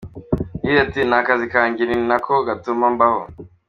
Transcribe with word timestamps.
Yagize 0.65 0.79
ati 0.85 1.01
“Ni 1.07 1.15
akazi 1.19 1.45
kanjye 1.53 1.83
ni 1.85 1.97
na 2.09 2.17
ko 2.25 2.33
gatuma 2.47 2.85
mbaho. 2.95 3.21